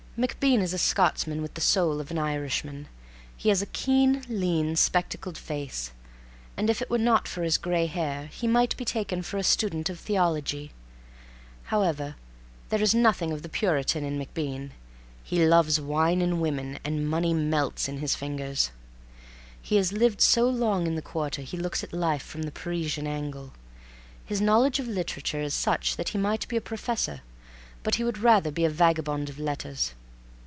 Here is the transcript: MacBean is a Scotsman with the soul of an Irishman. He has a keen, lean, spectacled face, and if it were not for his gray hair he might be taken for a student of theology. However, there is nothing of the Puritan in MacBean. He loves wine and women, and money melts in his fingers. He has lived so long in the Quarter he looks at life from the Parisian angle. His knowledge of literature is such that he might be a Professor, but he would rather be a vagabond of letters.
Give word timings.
MacBean 0.17 0.61
is 0.61 0.73
a 0.73 0.77
Scotsman 0.77 1.41
with 1.41 1.55
the 1.55 1.61
soul 1.61 1.99
of 1.99 2.11
an 2.11 2.19
Irishman. 2.19 2.87
He 3.35 3.49
has 3.49 3.63
a 3.63 3.67
keen, 3.67 4.23
lean, 4.29 4.75
spectacled 4.75 5.37
face, 5.37 5.91
and 6.57 6.69
if 6.69 6.79
it 6.79 6.91
were 6.91 6.99
not 6.99 7.27
for 7.27 7.41
his 7.41 7.57
gray 7.57 7.87
hair 7.87 8.27
he 8.27 8.45
might 8.45 8.77
be 8.77 8.85
taken 8.85 9.23
for 9.23 9.37
a 9.37 9.43
student 9.43 9.89
of 9.89 9.99
theology. 9.99 10.73
However, 11.63 12.17
there 12.69 12.81
is 12.81 12.93
nothing 12.93 13.31
of 13.31 13.41
the 13.41 13.49
Puritan 13.49 14.03
in 14.03 14.19
MacBean. 14.19 14.71
He 15.23 15.43
loves 15.43 15.81
wine 15.81 16.21
and 16.21 16.39
women, 16.39 16.77
and 16.83 17.09
money 17.09 17.33
melts 17.33 17.87
in 17.87 17.97
his 17.97 18.13
fingers. 18.13 18.69
He 19.59 19.77
has 19.77 19.93
lived 19.93 20.21
so 20.21 20.47
long 20.47 20.85
in 20.85 20.95
the 20.95 21.01
Quarter 21.01 21.41
he 21.41 21.57
looks 21.57 21.83
at 21.83 21.93
life 21.93 22.21
from 22.21 22.43
the 22.43 22.51
Parisian 22.51 23.07
angle. 23.07 23.53
His 24.23 24.41
knowledge 24.41 24.77
of 24.77 24.89
literature 24.89 25.41
is 25.41 25.53
such 25.55 25.95
that 25.95 26.09
he 26.09 26.17
might 26.19 26.47
be 26.47 26.57
a 26.57 26.61
Professor, 26.61 27.21
but 27.81 27.95
he 27.95 28.03
would 28.03 28.19
rather 28.19 28.51
be 28.51 28.65
a 28.65 28.69
vagabond 28.69 29.27
of 29.27 29.39
letters. 29.39 29.93